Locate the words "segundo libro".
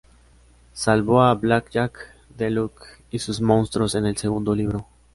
4.17-4.87